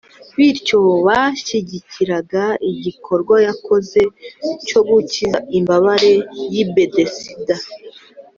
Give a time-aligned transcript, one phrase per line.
[0.35, 4.01] bityo bashyigikiraga igikorwa yakoze
[4.67, 6.11] cyo gukiza imbabare
[6.53, 7.55] y’i Betesida